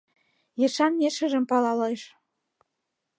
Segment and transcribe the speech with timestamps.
[0.65, 2.01] Ешан ешыжым палалеш...